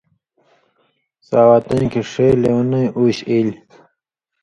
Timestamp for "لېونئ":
2.41-2.85